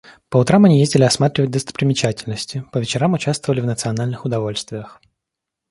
[0.29, 4.99] По утрам они ездили осматривать достопримечательности, по вечерам участвовали в национальных удовольствиях.